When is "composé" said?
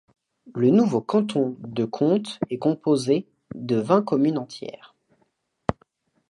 2.57-3.27